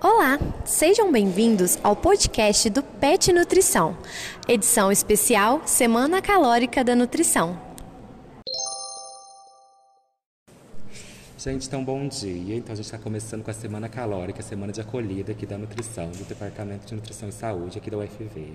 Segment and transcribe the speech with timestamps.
[0.00, 3.98] Olá, sejam bem-vindos ao podcast do PET Nutrição,
[4.46, 7.60] edição especial Semana Calórica da Nutrição.
[11.36, 12.54] Gente, então bom dia.
[12.54, 15.58] Então a gente está começando com a Semana Calórica, a semana de acolhida aqui da
[15.58, 18.52] Nutrição, do Departamento de Nutrição e Saúde aqui da UFV.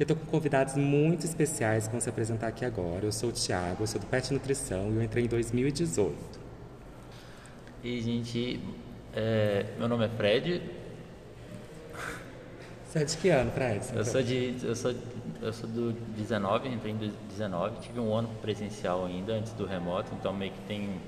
[0.00, 3.04] Eu estou com convidados muito especiais que vão se apresentar aqui agora.
[3.04, 6.40] Eu sou o Thiago, eu sou do PET Nutrição e eu entrei em 2018.
[7.84, 8.58] E, gente,
[9.14, 10.62] é, meu nome é Fred.
[12.88, 13.84] Você é de que ano, Fred?
[13.94, 14.94] Eu sou, de, eu, sou,
[15.40, 17.80] eu sou do 19, entrei em 19.
[17.80, 21.00] Tive um ano presencial ainda, antes do remoto, então meio que tem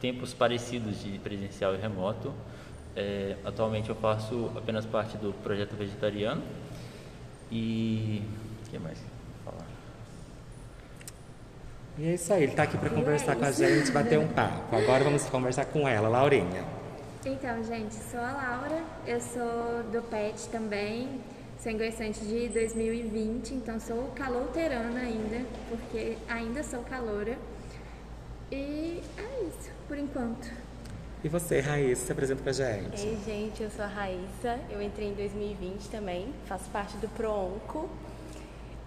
[0.00, 2.32] tempos parecidos de presencial e remoto.
[2.96, 6.42] É, atualmente eu faço apenas parte do projeto vegetariano
[7.50, 8.22] e.
[8.66, 8.98] O que mais
[9.44, 9.66] falar?
[11.98, 14.74] E é isso aí, ele está aqui para conversar com a gente, bater um papo.
[14.74, 16.79] Agora vamos conversar com ela, Laurinha.
[17.24, 21.20] Então, gente, sou a Laura, eu sou do PET também,
[21.62, 27.36] sou ingressante de 2020, então sou calouterana ainda, porque ainda sou caloura.
[28.50, 30.50] E é isso, por enquanto.
[31.22, 33.06] E você, Raíssa, se apresenta pra gente.
[33.06, 37.88] Ei, gente, eu sou a Raíssa, eu entrei em 2020 também, faço parte do ProOnco.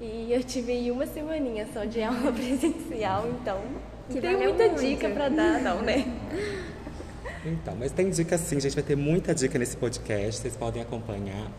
[0.02, 3.62] E eu tive uma semaninha só de aula presencial, então
[4.10, 4.82] Que não tem muita muito.
[4.82, 6.04] dica pra dar, não, né?
[7.46, 11.52] Então, mas tem dica sim, gente vai ter muita dica nesse podcast, vocês podem acompanhar.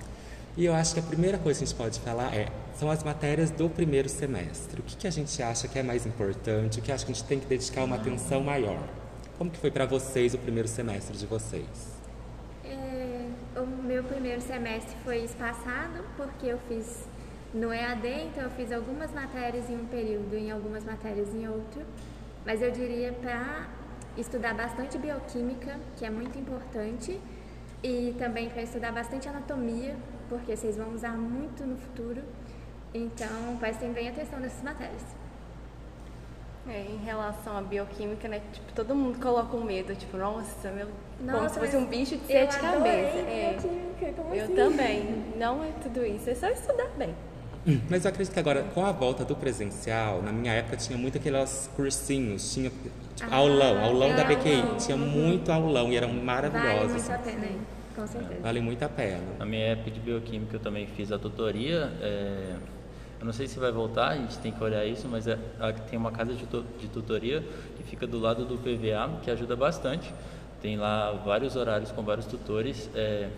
[0.56, 2.46] E eu acho que a primeira coisa que a gente pode falar é,
[2.78, 4.80] são as matérias do primeiro semestre.
[4.80, 7.14] O que, que a gente acha que é mais importante, o que acha que a
[7.14, 8.88] gente tem que dedicar uma atenção maior?
[9.36, 11.98] Como que foi para vocês o primeiro semestre de vocês?
[12.64, 13.26] É,
[13.56, 17.04] o meu primeiro semestre foi espaçado, porque eu fiz
[17.52, 21.82] no EAD, então eu fiz algumas matérias em um período e algumas matérias em outro.
[22.46, 23.68] Mas eu diria para
[24.16, 27.20] estudar bastante bioquímica, que é muito importante,
[27.82, 29.94] e também para estudar bastante anatomia,
[30.28, 32.22] porque vocês vão usar muito no futuro.
[32.92, 35.02] Então, prestem bem atenção nessas matérias.
[36.66, 38.40] É, em relação à bioquímica, né?
[38.52, 40.88] Tipo, todo mundo coloca um medo, tipo, nossa, meu.
[41.18, 43.20] como Nossa, se fosse um bicho de sete cabeças.
[43.28, 44.54] É, bioquímica, como eu assim?
[44.54, 45.24] também.
[45.36, 47.14] Não é tudo isso, é só estudar bem.
[47.88, 51.16] Mas eu acredito que agora, com a volta do presencial, na minha época tinha muito
[51.16, 52.90] aqueles cursinhos, tinha tipo,
[53.30, 54.76] Ah, aulão, aulão da é, BQI, aulão.
[54.76, 56.92] tinha muito aulão e eram Vale maravilhosos.
[57.08, 57.60] muito a pena, hein?
[57.94, 58.40] com certeza.
[58.42, 59.22] Vale muito a pena.
[59.38, 61.90] Na minha época de bioquímica eu também fiz a tutoria.
[62.02, 62.56] é,
[63.20, 65.38] eu não sei se vai voltar, a gente tem que olhar isso, mas é,
[65.88, 67.42] tem uma casa de, tu- de tutoria
[67.76, 70.12] que fica do lado do PVA, que ajuda bastante.
[70.60, 72.90] Tem lá vários horários com vários tutores.
[72.94, 73.30] é,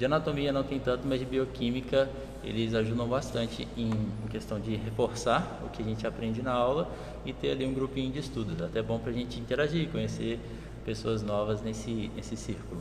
[0.00, 2.08] de anatomia não tem tanto, mas de bioquímica
[2.42, 3.90] eles ajudam bastante em,
[4.30, 6.90] questão de reforçar o que a gente aprende na aula
[7.22, 8.62] e ter ali um grupinho de estudos.
[8.62, 10.40] Até bom para a gente interagir, conhecer
[10.86, 12.80] pessoas novas nesse, nesse círculo.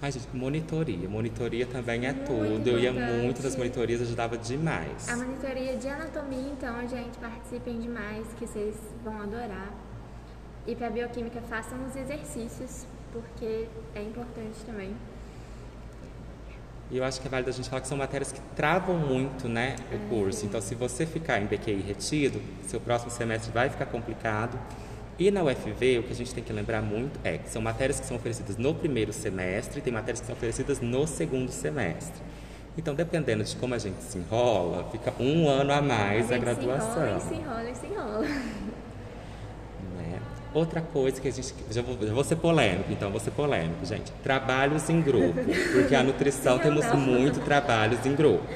[0.00, 1.06] Ai, gente, monitoria.
[1.10, 2.68] Monitoria também é Muito tudo.
[2.70, 5.10] Eu ia muito nas monitorias, ajudava demais.
[5.10, 9.74] A monitoria de anatomia, então, gente, participem demais, que vocês vão adorar.
[10.66, 14.94] E para bioquímica, façam os exercícios, porque é importante também.
[16.90, 19.48] E eu acho que é válido a gente falar que são matérias que travam muito,
[19.48, 20.44] né, o curso.
[20.44, 24.58] Então, se você ficar em BQI retido, seu próximo semestre vai ficar complicado.
[25.16, 28.00] E na UFV, o que a gente tem que lembrar muito é que são matérias
[28.00, 32.20] que são oferecidas no primeiro semestre e tem matérias que são oferecidas no segundo semestre.
[32.76, 36.40] Então, dependendo de como a gente se enrola, fica um ano a mais a, gente
[36.42, 37.20] graduação.
[37.20, 38.79] Se enrola e se enrola e se enrola.
[40.52, 41.54] Outra coisa que a gente.
[41.70, 44.10] Já vou, já vou ser polêmico, então vou ser polêmico, gente.
[44.22, 45.38] Trabalhos em grupo.
[45.72, 48.46] Porque a nutrição temos muito trabalhos em grupo.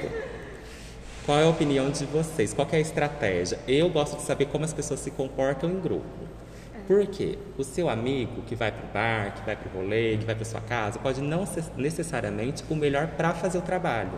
[1.25, 2.53] Qual é a opinião de vocês?
[2.53, 3.57] Qual é a estratégia?
[3.67, 6.05] Eu gosto de saber como as pessoas se comportam em grupo.
[6.85, 7.39] Por quê?
[7.57, 10.35] O seu amigo que vai para o bar, que vai para o rolê, que vai
[10.35, 14.11] para sua casa, pode não ser necessariamente o melhor para fazer o trabalho.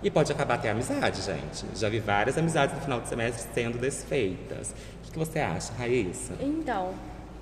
[0.00, 1.66] E pode acabar até a amizade, gente.
[1.74, 4.70] Já vi várias amizades no final do semestre sendo desfeitas.
[4.70, 6.34] O que, que você acha, Raíssa?
[6.40, 6.94] Então,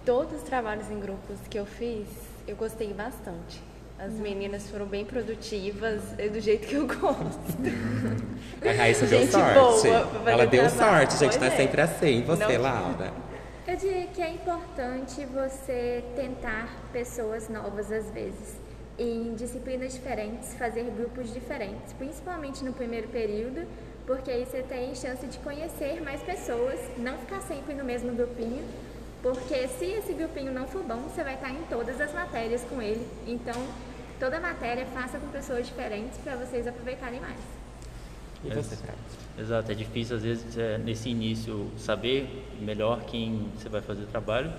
[0.04, 2.06] todos os trabalhos em grupos que eu fiz,
[2.46, 3.62] eu gostei bastante.
[3.98, 7.62] As meninas foram bem produtivas, é do jeito que eu gosto.
[8.66, 9.88] A Raíssa deu sorte.
[10.26, 10.70] Ela deu trabalho.
[10.70, 11.36] sorte, gente.
[11.36, 11.56] É Pois é.
[11.56, 12.18] sempre assim.
[12.18, 12.62] E você, Não.
[12.62, 13.12] Laura?
[13.66, 18.56] Eu diria que é importante você tentar pessoas novas às vezes.
[18.98, 23.66] Em disciplinas diferentes, fazer grupos diferentes, principalmente no primeiro período,
[24.04, 28.64] porque aí você tem chance de conhecer mais pessoas, não ficar sempre no mesmo grupinho,
[29.22, 32.82] porque se esse grupinho não for bom, você vai estar em todas as matérias com
[32.82, 33.06] ele.
[33.26, 33.54] Então,
[34.18, 37.38] toda matéria faça com pessoas diferentes para vocês aproveitarem mais.
[38.44, 38.98] E você, Fred?
[39.38, 44.06] Exato, é difícil às vezes é, nesse início saber melhor quem você vai fazer o
[44.06, 44.52] trabalho,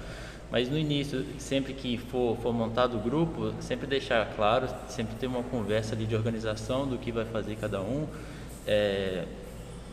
[0.49, 5.27] Mas no início, sempre que for, for montado o grupo, sempre deixar claro, sempre ter
[5.27, 8.07] uma conversa ali de organização do que vai fazer cada um.
[8.65, 9.25] É,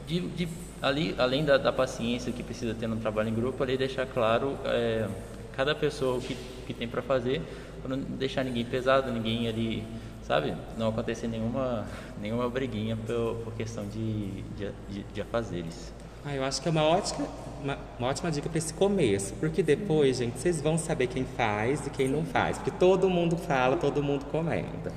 [0.06, 0.48] de, de,
[0.82, 4.56] ali, além da, da, paciência que precisa ter no trabalho em grupo, ali deixar claro
[4.64, 5.08] é,
[5.52, 6.36] cada pessoa o que,
[6.66, 7.42] que tem para fazer,
[7.82, 9.84] para não deixar ninguém pesado, ninguém ali,
[10.22, 10.54] sabe?
[10.78, 11.86] Não acontecer nenhuma,
[12.20, 15.92] nenhuma briguinha por, por questão de, de, de, de afazeres.
[16.24, 17.26] Ah, eu acho que é uma ótima,
[17.62, 21.86] uma, uma ótima dica para esse começo, porque depois, gente, vocês vão saber quem faz
[21.86, 24.92] e quem não faz, porque todo mundo fala, todo mundo comenta.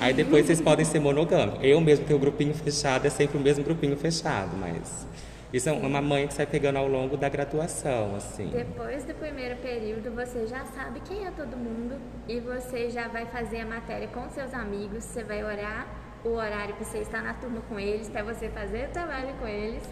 [0.00, 1.60] Aí depois vocês podem ser monogâmicos.
[1.62, 5.06] Eu mesmo tenho o grupinho fechado, é sempre o mesmo grupinho fechado, mas
[5.50, 8.48] isso é uma mãe que sai pegando ao longo da graduação, assim.
[8.48, 11.96] Depois do primeiro período, você já sabe quem é todo mundo
[12.28, 16.74] e você já vai fazer a matéria com seus amigos, você vai olhar o horário
[16.74, 19.82] que você está na turma com eles, para você fazer o trabalho com eles.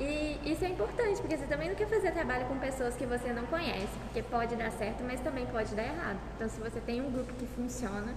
[0.00, 3.34] E isso é importante, porque você também não quer fazer trabalho com pessoas que você
[3.34, 6.18] não conhece, porque pode dar certo, mas também pode dar errado.
[6.34, 8.14] Então, se você tem um grupo que funciona,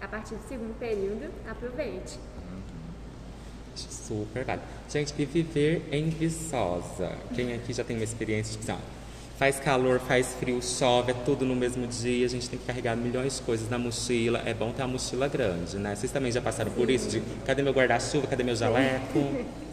[0.00, 2.18] a partir do segundo período, aproveite.
[3.76, 4.62] Super vale.
[4.90, 7.12] Gente, e viver em Viçosa?
[7.34, 8.66] Quem aqui já tem uma experiência de
[9.38, 12.94] faz calor, faz frio, chove, é tudo no mesmo dia, a gente tem que carregar
[12.96, 14.42] milhões de coisas na mochila.
[14.44, 15.94] É bom ter uma mochila grande, né?
[15.94, 16.76] Vocês também já passaram Sim.
[16.76, 17.08] por isso?
[17.08, 19.18] De cadê meu guarda-chuva, cadê meu jaleco?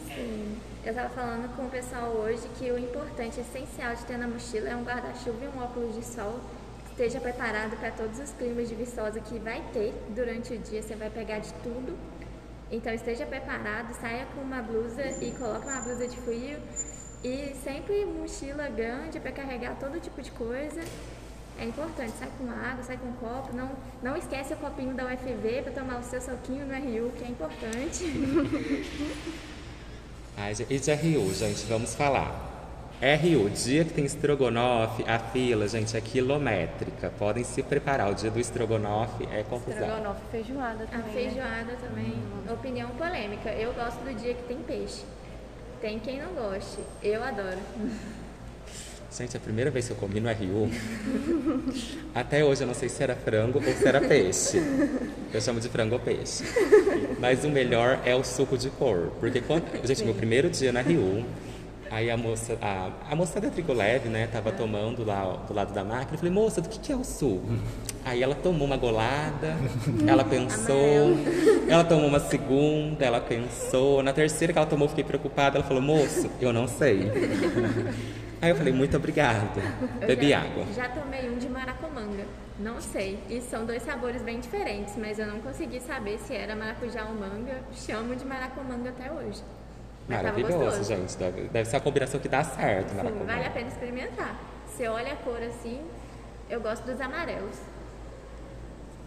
[0.88, 4.70] Eu estava falando com o pessoal hoje que o importante, essencial de ter na mochila
[4.70, 6.40] é um guarda-chuva e um óculos de sol
[6.90, 10.82] esteja preparado para todos os climas de Viçosa que vai ter durante o dia.
[10.82, 11.98] Você vai pegar de tudo.
[12.72, 16.58] Então esteja preparado, saia com uma blusa e coloque uma blusa de frio
[17.22, 20.80] e sempre mochila grande para carregar todo tipo de coisa.
[21.60, 25.64] É importante, sai com água, sai com copo, não, não esquece o copinho da UFV
[25.64, 28.06] para tomar o seu soquinho no RU, que é importante.
[30.40, 32.32] Ai, e de RU, gente, vamos falar.
[33.02, 37.12] RU, dia que tem estrogonofe, a fila, gente, é quilométrica.
[37.18, 38.12] Podem se preparar.
[38.12, 39.82] O dia do estrogonofe é confusão.
[39.82, 41.00] Estrogonofe, feijoada também.
[41.00, 41.78] A feijoada né?
[41.82, 42.14] também.
[42.14, 42.54] Hum.
[42.54, 43.50] Opinião polêmica.
[43.50, 45.02] Eu gosto do dia que tem peixe.
[45.82, 46.78] Tem quem não goste.
[47.02, 47.58] Eu adoro.
[49.12, 50.70] Gente, a primeira vez que eu comi no RU,
[52.14, 54.62] até hoje eu não sei se era frango ou se era peixe.
[55.34, 56.44] Eu chamo de frango ou peixe.
[57.20, 59.12] Mas o melhor é o suco de cor.
[59.20, 59.64] Porque quando.
[59.86, 61.26] Gente, meu primeiro dia na RU,
[61.90, 65.74] aí a moça, a, a moça da Trigo Leve, né, tava tomando lá do lado
[65.74, 66.14] da máquina.
[66.14, 67.48] Eu falei, moça, do que, que é o suco?
[68.06, 69.58] Aí ela tomou uma golada,
[70.08, 71.18] ela pensou,
[71.68, 74.02] ela tomou uma segunda, ela pensou.
[74.04, 75.58] Na terceira que ela tomou, eu fiquei preocupada.
[75.58, 77.12] Ela falou, moço, eu não sei.
[78.42, 79.60] Aí eu falei, muito obrigado.
[80.06, 80.66] Bebi já, água.
[80.76, 82.26] Já tomei um de maracomanga.
[82.60, 83.20] Não sei.
[83.30, 87.16] E são dois sabores bem diferentes, mas eu não consegui saber se era maracujá ou
[87.16, 87.62] manga.
[87.74, 89.42] Chamo de maracomanga até hoje.
[90.08, 91.18] Mas Maravilhoso, gente.
[91.18, 94.36] Deve, deve, ser a combinação que dá certo, Sim, vale a pena experimentar.
[94.68, 95.82] Você olha a cor assim,
[96.50, 97.58] eu gosto dos amarelos.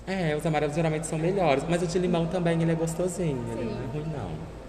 [0.07, 3.61] É, os amarelos geralmente são melhores, mas o de limão também ele é gostosinho, Sim.
[3.61, 4.60] ele não é ruim não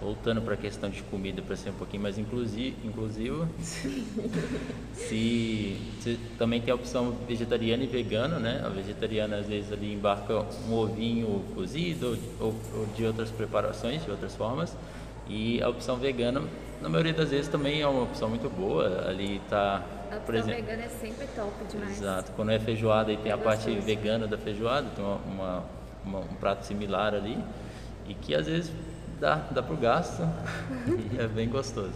[0.00, 3.46] voltando para a questão de comida para ser um pouquinho mais inclusivo, inclusivo
[4.94, 8.62] se, se, também tem a opção vegetariana e vegana, né?
[8.64, 14.10] A vegetariana às vezes ali embarca um ovinho cozido ou, ou de outras preparações, de
[14.10, 14.74] outras formas.
[15.28, 16.42] E a opção vegana,
[16.80, 19.06] na maioria das vezes também é uma opção muito boa.
[19.06, 21.98] Ali está a opção exemplo, vegana é sempre top demais.
[21.98, 22.32] Exato.
[22.32, 25.64] Quando é feijoada e tem é a parte vegana da feijoada, tem uma, uma,
[26.04, 27.38] uma, um prato similar ali.
[28.08, 28.72] E que às vezes
[29.20, 30.22] dá, dá pro gasto.
[31.16, 31.92] é bem gostoso.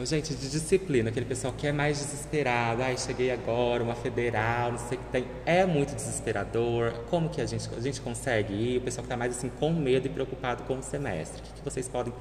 [0.00, 4.70] Ô, gente, de disciplina, aquele pessoal que é mais desesperado, ai, cheguei agora, uma federal,
[4.70, 6.92] não sei o que tem, é muito desesperador.
[7.10, 8.78] Como que a gente, a gente consegue ir?
[8.78, 11.40] O pessoal que está mais assim com medo e preocupado com o semestre.
[11.40, 12.12] O que, que vocês podem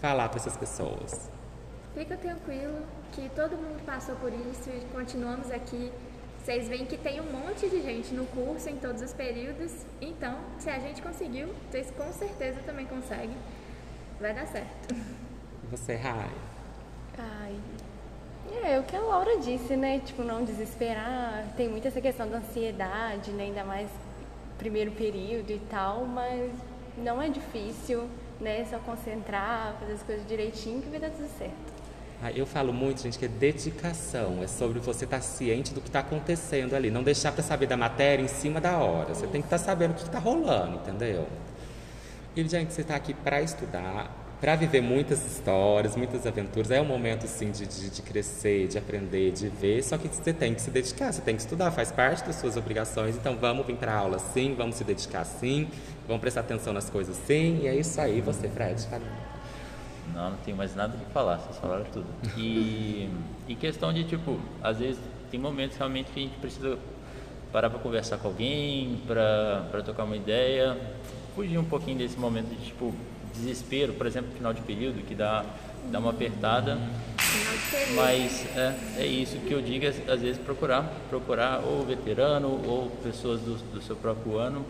[0.00, 1.28] falar para essas pessoas?
[1.92, 5.90] Fica tranquilo, que todo mundo passou por isso e continuamos aqui.
[6.44, 10.38] Vocês veem que tem um monte de gente no curso em todos os períodos, então
[10.58, 13.34] se a gente conseguiu, vocês com certeza também conseguem
[14.20, 14.94] vai dar certo.
[15.70, 16.30] Você, Rai?
[17.18, 17.56] Ai,
[18.64, 20.00] é o que a Laura disse, né?
[20.00, 21.44] Tipo, não desesperar.
[21.56, 23.44] Tem muita essa questão da ansiedade, né?
[23.44, 23.90] Ainda mais
[24.58, 26.52] primeiro período e tal, mas
[26.96, 28.08] não é difícil,
[28.40, 28.64] né?
[28.70, 31.74] Só concentrar, fazer as coisas direitinho que vai dar tudo certo.
[32.22, 34.42] Ah, eu falo muito, gente, que é dedicação.
[34.42, 36.90] É sobre você estar ciente do que está acontecendo ali.
[36.90, 39.14] Não deixar para saber da matéria em cima da hora.
[39.14, 41.26] Você tem que estar tá sabendo o que está rolando, entendeu?
[42.36, 44.10] E, gente, você está aqui para estudar,
[44.40, 46.68] para viver muitas histórias, muitas aventuras.
[46.72, 49.84] É um momento, sim, de, de, de, crescer, de aprender, de ver.
[49.84, 52.56] Só que você tem que se dedicar, você tem que estudar, faz parte das suas
[52.56, 53.14] obrigações.
[53.14, 55.68] Então, vamos vir para aula, sim, vamos se dedicar, sim,
[56.08, 57.60] vamos prestar atenção nas coisas, sim.
[57.62, 58.84] E é isso aí, você, Fred.
[60.12, 62.06] Não, não tenho mais nada que falar, vocês falaram tudo.
[62.36, 63.08] E,
[63.46, 65.00] e questão de, tipo, às vezes
[65.30, 66.78] tem momentos realmente que a gente precisa
[67.52, 70.76] parar para conversar com alguém, para trocar uma ideia,
[71.34, 72.94] fugir um pouquinho desse momento de, tipo,
[73.34, 75.44] desespero, por exemplo, final de período, que dá,
[75.90, 76.78] dá uma apertada.
[77.94, 83.40] Mas é, é isso que eu digo, às vezes procurar, procurar ou veterano ou pessoas
[83.40, 84.64] do, do seu próprio ano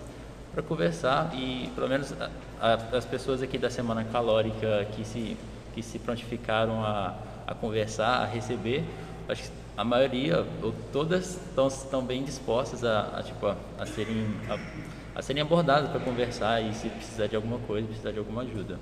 [0.52, 2.30] para conversar e pelo menos a,
[2.60, 5.36] a, as pessoas aqui da Semana Calórica que se,
[5.74, 7.14] que se prontificaram a,
[7.46, 8.84] a conversar, a receber,
[9.28, 13.84] acho que a maioria, ou todas, estão, estão bem dispostas a, a tipo, a, a
[13.84, 14.54] serem, a,
[15.14, 18.78] a serem abordadas para conversar e se precisar de alguma coisa, precisar de alguma ajuda.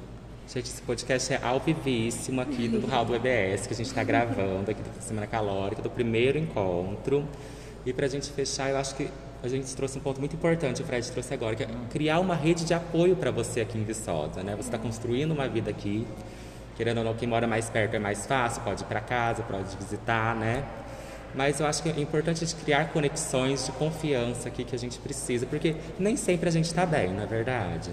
[0.48, 4.70] Gente, esse podcast é ao vivíssimo aqui do do EBS, que a gente está gravando
[4.70, 7.26] aqui da Semana Calórica, do primeiro encontro.
[7.84, 9.08] E para a gente fechar, eu acho que
[9.42, 12.34] a gente trouxe um ponto muito importante, o Fred trouxe agora, que é criar uma
[12.34, 14.54] rede de apoio para você aqui em Viçosa, né?
[14.54, 16.06] Você está construindo uma vida aqui,
[16.76, 19.76] querendo ou não, quem mora mais perto é mais fácil, pode ir para casa, pode
[19.76, 20.64] visitar, né?
[21.34, 24.78] Mas eu acho que é importante a gente criar conexões de confiança aqui que a
[24.78, 27.90] gente precisa, porque nem sempre a gente está bem, não é verdade?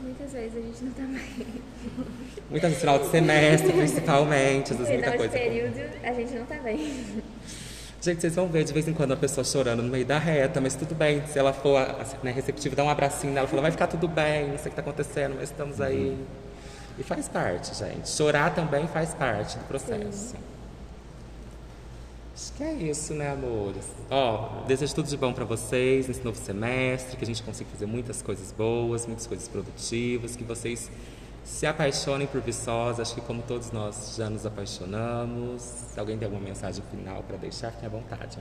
[0.00, 1.46] Muitas vezes a gente não está bem.
[2.50, 5.32] Muitas vezes, final de semestre, principalmente, às vezes muita final coisa.
[5.32, 7.22] período, a gente não está bem.
[8.00, 10.60] Gente, vocês vão ver de vez em quando a pessoa chorando no meio da reta,
[10.60, 11.26] mas tudo bem.
[11.26, 11.80] Se ela for
[12.22, 14.68] né, receptiva, dá um abracinho nela, fala, vai ficar tudo bem, não sei o que
[14.68, 16.16] está acontecendo, mas estamos aí.
[16.96, 18.08] E faz parte, gente.
[18.08, 20.30] Chorar também faz parte do processo.
[20.30, 20.57] Sim.
[22.38, 23.84] Acho que é isso, né, amores?
[24.08, 27.86] Ó, desejo tudo de bom para vocês nesse novo semestre, que a gente consiga fazer
[27.86, 30.88] muitas coisas boas, muitas coisas produtivas, que vocês
[31.42, 35.62] se apaixonem por Viçosa, acho que como todos nós já nos apaixonamos.
[35.62, 38.38] Se alguém tem alguma mensagem final para deixar, fique à vontade.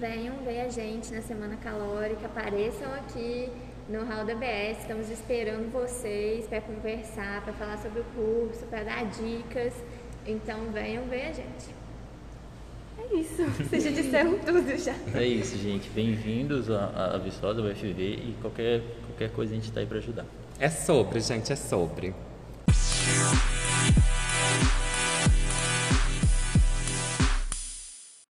[0.00, 3.48] Venham ver a gente na Semana Calórica, apareçam aqui
[3.88, 8.82] no Hall da BS, estamos esperando vocês para conversar, para falar sobre o curso, para
[8.82, 9.72] dar dicas.
[10.26, 11.83] Então venham ver a gente.
[13.10, 14.94] É isso, vocês já disseram tudo já.
[15.14, 15.88] É isso, gente.
[15.90, 19.98] Bem-vindos à, à Viçosa, ao UFV e qualquer, qualquer coisa a gente está aí para
[19.98, 20.24] ajudar.
[20.58, 22.14] É sobre, gente, é sobre.